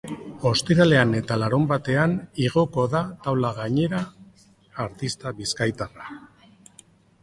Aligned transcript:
Ostiralean 0.51 1.11
eta 1.19 1.37
larunbatean 1.41 2.15
igoko 2.47 2.87
da 2.95 3.03
taula 3.27 3.55
gainera 3.61 4.03
artista 4.89 5.39
bizkaitarra. 5.43 6.15